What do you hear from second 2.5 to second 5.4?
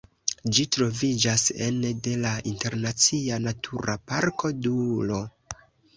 Internacia Natura Parko Doŭro.